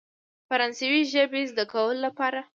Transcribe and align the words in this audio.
فرانسوي 0.47 1.01
ژبې 1.13 1.41
زده 1.51 1.65
کولو 1.71 1.99
لپاره. 2.05 2.39